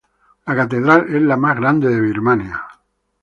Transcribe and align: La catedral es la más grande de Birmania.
La 0.47 0.55
catedral 0.55 1.13
es 1.13 1.21
la 1.21 1.37
más 1.37 1.55
grande 1.57 1.87
de 1.89 2.01
Birmania. 2.01 2.63